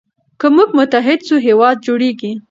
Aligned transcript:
که 0.39 0.47
موږ 0.55 0.69
متحد 0.77 1.19
سو 1.27 1.35
هېواد 1.47 1.77
جوړیږي. 1.85 2.31